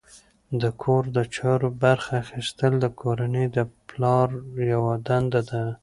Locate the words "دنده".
5.07-5.41